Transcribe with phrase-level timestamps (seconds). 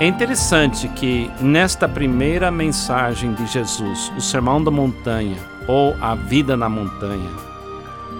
[0.00, 5.36] É interessante que nesta primeira mensagem de Jesus, o Sermão da Montanha
[5.68, 7.28] ou a vida na montanha,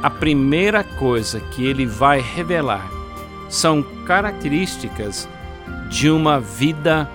[0.03, 2.87] a primeira coisa que ele vai revelar
[3.49, 5.27] são características
[5.89, 7.09] de uma vida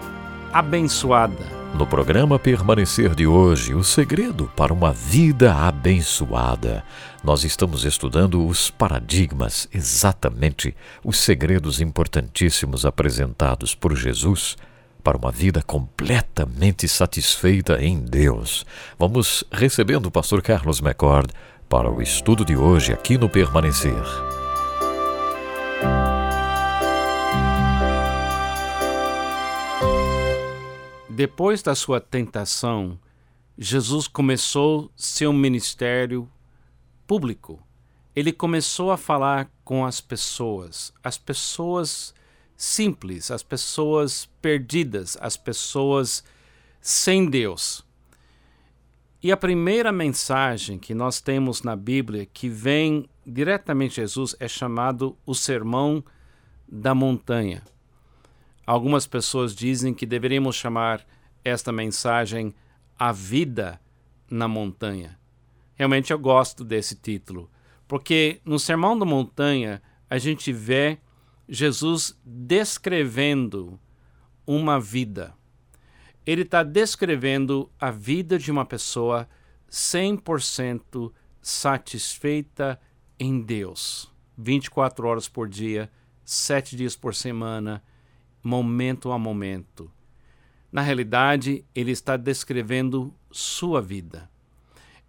[0.51, 1.54] abençoada.
[1.77, 6.85] No programa Permanecer de hoje, o segredo para uma vida abençoada.
[7.21, 10.73] Nós estamos estudando os paradigmas, exatamente
[11.03, 14.55] os segredos importantíssimos apresentados por Jesus
[15.03, 18.65] para uma vida completamente satisfeita em Deus.
[18.97, 21.33] Vamos recebendo o pastor Carlos McCord
[21.67, 24.44] para o estudo de hoje aqui no Permanecer.
[31.15, 32.99] Depois da sua tentação,
[33.57, 36.29] Jesus começou seu ministério
[37.07, 37.65] público.
[38.13, 42.13] Ele começou a falar com as pessoas, as pessoas
[42.57, 46.21] simples, as pessoas perdidas, as pessoas
[46.81, 47.85] sem Deus.
[49.23, 54.49] E a primeira mensagem que nós temos na Bíblia que vem diretamente de Jesus é
[54.49, 56.03] chamado o Sermão
[56.67, 57.63] da Montanha.
[58.65, 61.05] Algumas pessoas dizem que deveríamos chamar
[61.43, 62.53] esta mensagem
[62.97, 63.79] A Vida
[64.29, 65.19] na Montanha.
[65.75, 67.49] Realmente eu gosto desse título,
[67.87, 70.97] porque no Sermão da Montanha a gente vê
[71.47, 73.79] Jesus descrevendo
[74.47, 75.33] uma vida.
[76.25, 79.29] Ele está descrevendo a vida de uma pessoa
[79.69, 82.79] 100% satisfeita
[83.19, 84.11] em Deus.
[84.37, 85.91] 24 horas por dia,
[86.23, 87.83] 7 dias por semana,
[88.45, 89.91] momento a momento.
[90.71, 94.29] Na realidade, ele está descrevendo sua vida.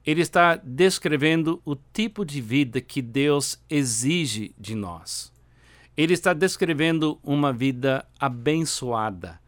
[0.06, 5.31] Ele está descrevendo o tipo de vida que Deus exige de nós.
[5.95, 9.39] Ele está descrevendo uma vida abençoada,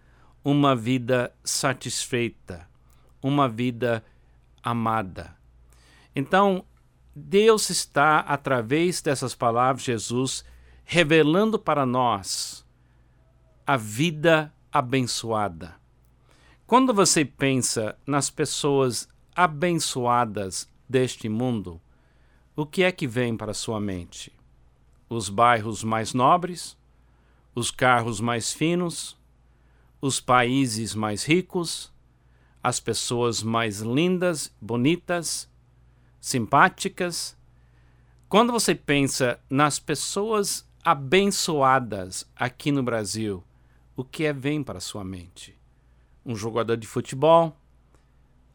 [0.44, 2.68] uma vida satisfeita,
[3.22, 4.04] uma vida
[4.62, 5.34] amada.
[6.14, 6.62] Então,
[7.16, 10.44] Deus está, através dessas palavras, Jesus,
[10.84, 12.67] revelando para nós
[13.68, 15.76] a vida abençoada.
[16.66, 19.06] Quando você pensa nas pessoas
[19.36, 21.78] abençoadas deste mundo,
[22.56, 24.32] o que é que vem para sua mente?
[25.06, 26.78] Os bairros mais nobres,
[27.54, 29.18] os carros mais finos,
[30.00, 31.92] os países mais ricos,
[32.64, 35.46] as pessoas mais lindas, bonitas,
[36.18, 37.36] simpáticas.
[38.30, 43.44] Quando você pensa nas pessoas abençoadas aqui no Brasil,
[43.98, 45.58] o que é vem para sua mente?
[46.24, 47.56] Um jogador de futebol,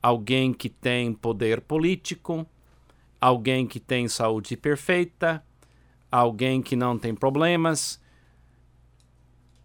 [0.02, 2.48] alguém que tem poder político,
[3.20, 5.44] alguém que tem saúde perfeita,
[6.10, 8.02] alguém que não tem problemas.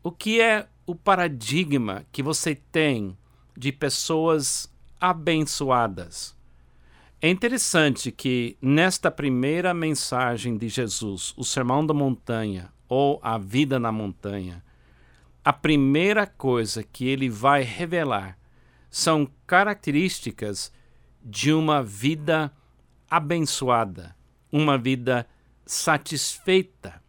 [0.02, 3.16] O que é o paradigma que você tem
[3.56, 4.68] de pessoas
[5.00, 6.36] abençoadas?
[7.22, 13.78] É interessante que nesta primeira mensagem de Jesus, o Sermão da Montanha ou a Vida
[13.78, 14.66] na Montanha,
[15.44, 18.38] a primeira coisa que ele vai revelar
[18.90, 20.72] são características
[21.22, 22.52] de uma vida
[23.10, 24.14] abençoada,
[24.50, 25.26] uma vida
[25.64, 27.02] satisfeita,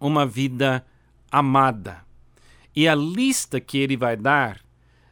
[0.00, 0.84] uma vida
[1.30, 2.04] amada.
[2.74, 4.60] E a lista que ele vai dar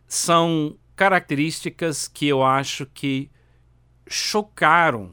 [0.07, 3.31] são características que eu acho que
[4.07, 5.13] chocaram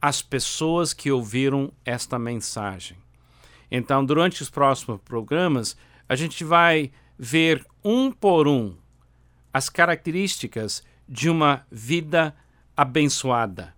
[0.00, 2.96] as pessoas que ouviram esta mensagem.
[3.70, 5.76] Então, durante os próximos programas,
[6.08, 8.76] a gente vai ver um por um
[9.52, 12.34] as características de uma vida
[12.76, 13.74] abençoada.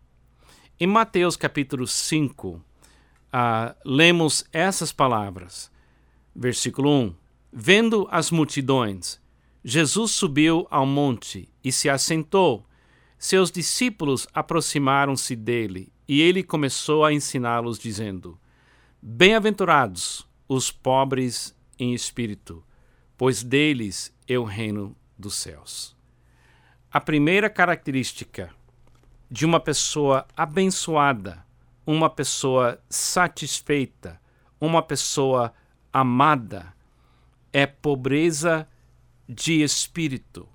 [0.79, 2.63] Em Mateus capítulo 5, uh,
[3.33, 5.71] ah, lemos essas palavras.
[6.35, 7.15] Versículo 1:
[7.53, 9.21] Vendo as multidões,
[9.65, 12.65] Jesus subiu ao monte e se assentou.
[13.19, 18.39] Seus discípulos aproximaram-se dele e ele começou a ensiná-los, dizendo:
[19.01, 22.65] Bem-aventurados os pobres em espírito,
[23.17, 25.97] pois deles é o reino dos céus.
[26.91, 28.51] A primeira característica
[29.31, 31.45] de uma pessoa abençoada,
[31.87, 34.21] uma pessoa satisfeita,
[34.61, 35.53] uma pessoa
[35.93, 36.75] amada,
[37.53, 38.69] é pobreza
[39.29, 40.49] de espírito.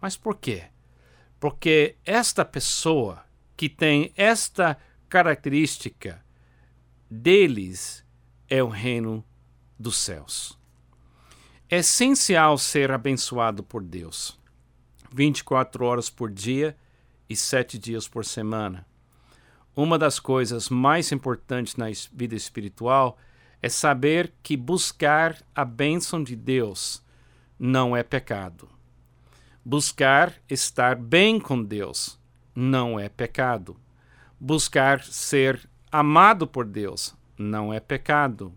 [0.00, 0.64] Mas por quê?
[1.38, 3.24] Porque esta pessoa
[3.56, 4.78] que tem esta
[5.08, 6.24] característica,
[7.10, 8.04] deles
[8.48, 9.24] é o reino
[9.78, 10.58] dos céus.
[11.70, 14.38] É essencial ser abençoado por Deus
[15.10, 16.76] 24 horas por dia
[17.28, 18.86] e sete dias por semana.
[19.74, 23.16] Uma das coisas mais importantes na vida espiritual
[23.62, 27.02] é saber que buscar a bênção de Deus
[27.58, 28.68] não é pecado.
[29.64, 32.20] Buscar estar bem com Deus
[32.54, 33.74] não é pecado.
[34.38, 38.52] Buscar ser amado por Deus não é pecado.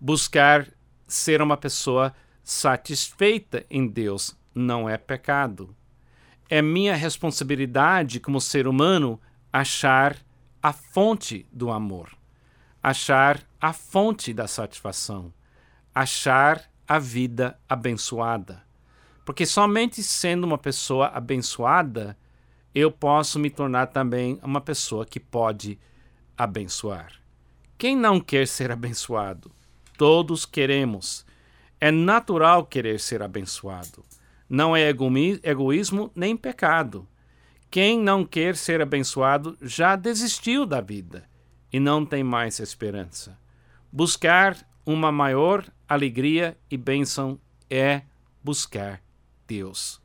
[0.00, 0.66] Buscar
[1.06, 2.12] ser uma pessoa
[2.42, 5.74] satisfeita em Deus não é pecado.
[6.48, 9.20] É minha responsabilidade como ser humano
[9.52, 10.16] achar
[10.62, 12.10] a fonte do amor,
[12.82, 15.32] achar a fonte da satisfação,
[15.94, 18.62] achar a vida abençoada.
[19.24, 22.16] Porque somente sendo uma pessoa abençoada,
[22.74, 25.78] eu posso me tornar também uma pessoa que pode
[26.36, 27.12] abençoar.
[27.78, 29.50] Quem não quer ser abençoado?
[29.96, 31.26] Todos queremos.
[31.82, 34.04] É natural querer ser abençoado.
[34.48, 37.08] Não é egoísmo nem pecado.
[37.68, 41.28] Quem não quer ser abençoado já desistiu da vida
[41.72, 43.36] e não tem mais esperança.
[43.90, 44.56] Buscar
[44.86, 47.36] uma maior alegria e bênção
[47.68, 48.02] é
[48.44, 49.02] buscar
[49.48, 50.00] Deus.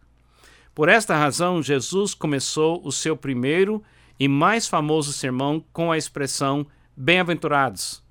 [0.74, 3.84] Por esta razão, Jesus começou o seu primeiro
[4.20, 6.66] e mais famoso sermão com a expressão
[6.96, 8.04] Bem-aventurados.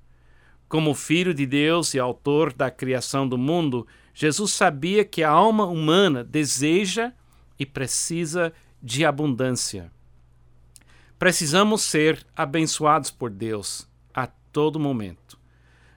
[0.67, 5.65] Como filho de Deus e autor da criação do mundo, Jesus sabia que a alma
[5.65, 7.13] humana deseja
[7.57, 9.91] e precisa de abundância.
[11.17, 15.39] Precisamos ser abençoados por Deus a todo momento.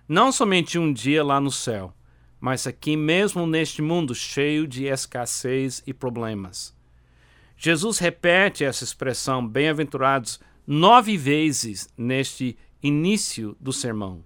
[0.08, 1.92] Não somente um dia lá no céu,
[2.40, 6.74] mas aqui mesmo neste mundo cheio de escassez e problemas.
[7.56, 14.24] Jesus repete essa expressão, bem-aventurados, nove vezes neste início do sermão,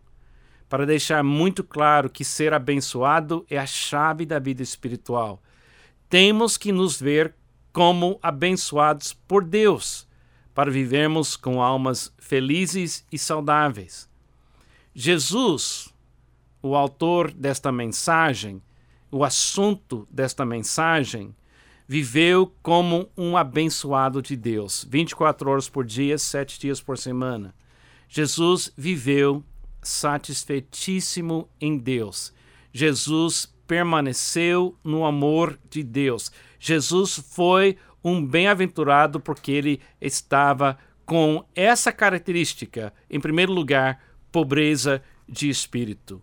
[0.69, 5.43] para deixar muito claro que ser abençoado é a chave da vida espiritual.
[6.09, 7.35] Temos que nos ver
[7.73, 10.07] como abençoados por Deus,
[10.55, 14.09] para vivermos com almas felizes e saudáveis.
[14.95, 15.93] Jesus,
[16.63, 18.63] o autor desta mensagem,
[19.11, 21.35] o assunto desta mensagem,
[21.87, 27.55] viveu como um abençoado de Deus, 24 horas por dia, sete dias por semana.
[28.09, 29.45] Jesus viveu
[29.85, 32.33] satisfeitíssimo em Deus.
[32.73, 36.33] Jesus permaneceu no amor de Deus.
[36.59, 40.77] Jesus foi um bem-aventurado porque ele estava
[41.07, 44.03] com essa característica, em primeiro lugar,
[44.33, 46.21] pobreza de espírito.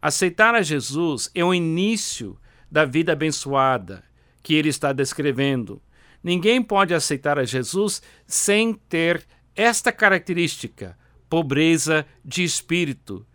[0.00, 2.38] Aceitar a Jesus é o início
[2.70, 4.04] da vida abençoada
[4.42, 5.80] que ele está descrevendo.
[6.22, 9.26] Ninguém pode aceitar a Jesus sem ter
[9.56, 10.96] esta característica,
[11.28, 13.26] pobreza de espírito.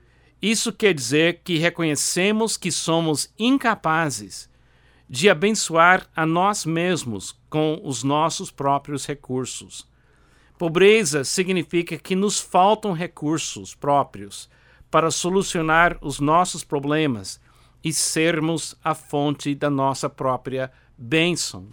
[0.41, 4.49] Isso quer dizer que reconhecemos que somos incapazes
[5.09, 9.87] de abençoar a nós mesmos com os nossos próprios recursos.
[10.57, 14.49] Pobreza significa que nos faltam recursos próprios
[14.91, 17.39] para solucionar os nossos problemas
[17.83, 21.67] e sermos a fonte da nossa própria bênção.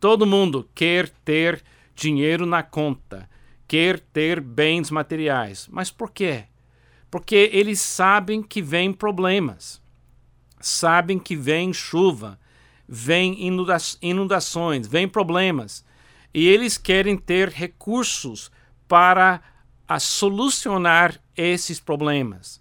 [0.00, 1.62] Todo mundo quer ter
[1.94, 3.28] dinheiro na conta,
[3.66, 5.68] quer ter bens materiais.
[5.70, 6.44] Mas por quê?
[7.10, 9.80] Porque eles sabem que vem problemas,
[10.60, 12.38] sabem que vem chuva,
[12.88, 15.84] vem inunda inundações, vem problemas.
[16.32, 18.50] E eles querem ter recursos
[18.88, 19.40] para
[20.00, 22.60] solucionar esses problemas.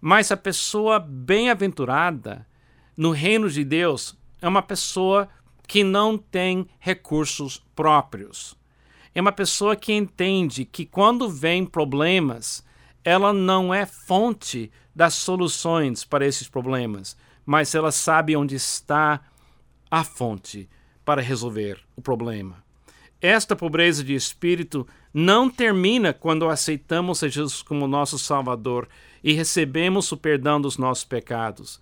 [0.00, 2.46] Mas a pessoa bem-aventurada
[2.94, 5.28] no reino de Deus é uma pessoa
[5.66, 8.54] que não tem recursos próprios
[9.14, 12.64] é uma pessoa que entende que quando vem problemas,
[13.04, 17.16] ela não é fonte das soluções para esses problemas,
[17.46, 19.20] mas ela sabe onde está
[19.90, 20.68] a fonte
[21.04, 22.64] para resolver o problema.
[23.20, 28.88] Esta pobreza de espírito não termina quando aceitamos Jesus como nosso Salvador
[29.22, 31.80] e recebemos o perdão dos nossos pecados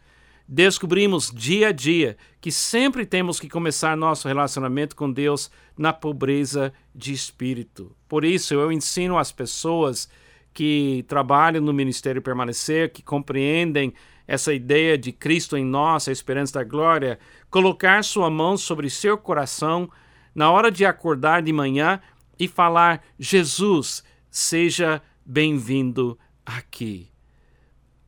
[0.53, 6.75] descobrimos dia a dia que sempre temos que começar nosso relacionamento com Deus na pobreza
[6.95, 7.97] de espírito.
[8.07, 10.11] Por isso, eu ensino às pessoas
[10.53, 13.95] que trabalham no Ministério Permanecer, que compreendem
[14.29, 17.19] essa ideia de Cristo em nós, a esperança da glória,
[17.49, 19.89] colocar sua mão sobre seu coração
[20.35, 21.99] na hora de acordar de manhã
[22.39, 27.09] e falar: Jesus, seja bem-vindo aqui.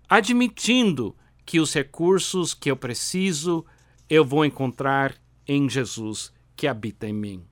[0.07, 3.65] Admitindo que os recursos que eu preciso
[4.09, 5.15] eu vou encontrar
[5.47, 7.45] em Jesus que habita em mim.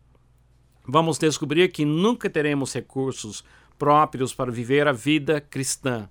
[0.86, 3.44] Vamos descobrir que nunca teremos recursos
[3.78, 6.08] próprios para viver a vida cristã.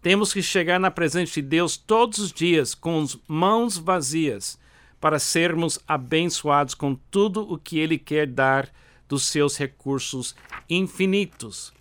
[0.00, 4.58] Temos que chegar na presença de Deus todos os dias com as mãos vazias
[5.00, 8.70] para sermos abençoados com tudo o que Ele quer dar
[9.08, 10.34] dos seus recursos
[10.68, 11.72] infinitos.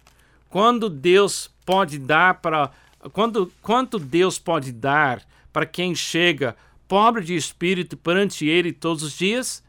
[0.50, 2.72] Quando Deus pode dar para
[3.12, 6.56] quando, quanto Deus pode dar para quem chega
[6.88, 9.64] pobre de espírito perante ele todos os dias,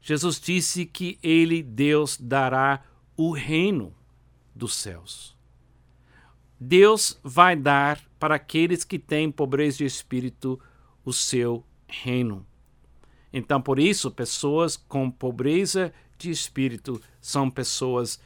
[0.00, 2.82] Jesus disse que ele, Deus, dará
[3.16, 3.94] o reino
[4.54, 5.36] dos céus.
[6.58, 10.60] Deus vai dar para aqueles que têm pobreza de espírito
[11.04, 12.46] o seu reino.
[13.32, 18.20] Então, por isso, pessoas com pobreza de espírito são pessoas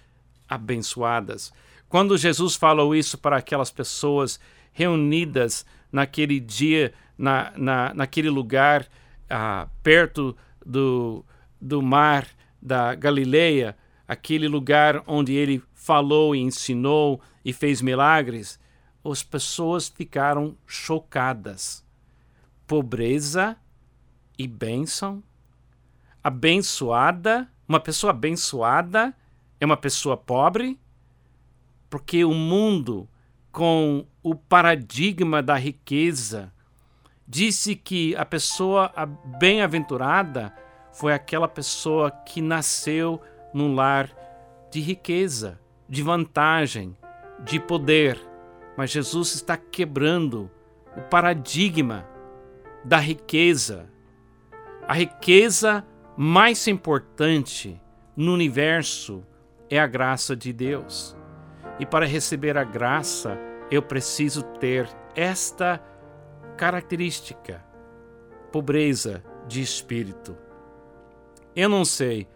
[0.48, 1.52] abençoadas.
[1.88, 4.40] Quando Jesus falou isso para aquelas pessoas
[4.74, 8.86] reunidas naquele dia, na, na, naquele lugar,
[9.30, 11.24] ah, perto do,
[11.58, 12.26] do mar
[12.60, 13.76] da Galileia,
[14.06, 18.58] aquele lugar onde ele falou e ensinou e fez milagres,
[19.04, 21.84] as pessoas ficaram chocadas.
[22.66, 23.56] Pobreza
[24.38, 25.22] e bênção.
[26.22, 29.14] Abençoada, uma pessoa abençoada
[29.60, 30.80] é uma pessoa pobre,
[31.88, 33.08] porque o mundo,
[33.54, 36.52] com o paradigma da riqueza,
[37.26, 38.92] disse que a pessoa
[39.38, 40.52] bem-aventurada
[40.92, 43.22] foi aquela pessoa que nasceu
[43.54, 44.10] num lar
[44.72, 46.96] de riqueza, de vantagem,
[47.44, 48.20] de poder.
[48.76, 50.50] Mas Jesus está quebrando
[50.96, 52.04] o paradigma
[52.84, 53.88] da riqueza.
[54.88, 57.80] A riqueza mais importante
[58.16, 59.24] no universo
[59.70, 61.16] é a graça de Deus.
[61.78, 63.38] E para receber a graça,
[63.70, 65.82] eu preciso ter esta
[66.56, 67.64] característica:
[68.52, 70.36] pobreza de espírito.
[71.54, 72.28] Eu não sei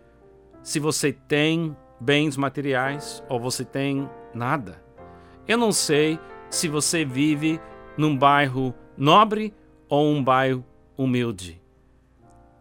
[0.62, 4.82] se você tem bens materiais ou você tem nada.
[5.46, 6.18] Eu não sei
[6.50, 7.60] se você vive
[7.96, 9.54] num bairro nobre
[9.88, 10.64] ou um bairro
[10.96, 11.60] humilde.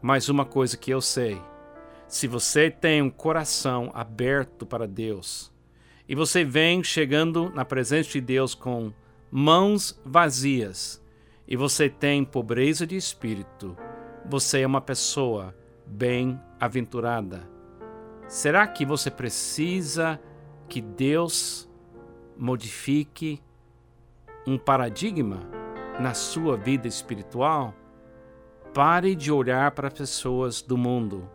[0.01, 1.41] Mas uma coisa que eu sei:
[2.07, 5.51] se você tem um coração aberto para Deus
[6.08, 8.94] e você vem chegando na presença de Deus com
[9.30, 11.04] mãos vazias
[11.48, 13.78] e você tem pobreza de espírito,
[14.26, 17.50] você é uma pessoa bem-aventurada.
[18.28, 20.20] Será que você precisa
[20.68, 21.70] que Deus
[22.38, 23.42] modifique
[24.46, 25.42] um paradigma
[26.00, 27.74] na sua vida espiritual,
[28.74, 31.30] pare de olhar para pessoas do mundo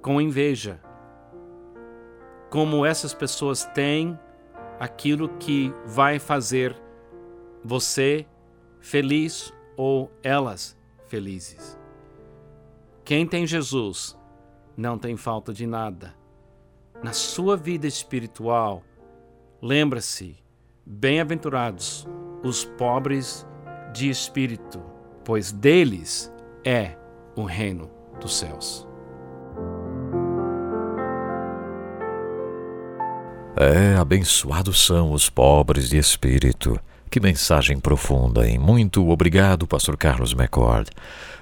[0.00, 0.80] com inveja.
[2.50, 4.18] Como essas pessoas têm
[4.78, 6.76] aquilo que vai fazer
[7.64, 8.26] você
[8.80, 10.76] feliz ou elas
[11.06, 11.78] felizes.
[13.04, 14.16] Quem tem Jesus
[14.76, 16.14] não tem falta de nada.
[17.02, 18.82] Na sua vida espiritual,
[19.60, 20.36] Lembra-se,
[20.86, 22.06] bem-aventurados
[22.44, 23.44] os pobres
[23.92, 24.80] de espírito,
[25.24, 26.32] pois deles
[26.64, 26.96] é
[27.34, 27.90] o reino
[28.20, 28.87] dos céus.
[33.56, 36.78] É, abençoados são os pobres de espírito.
[37.10, 38.58] Que mensagem profunda, hein?
[38.58, 40.90] Muito obrigado, Pastor Carlos McCord.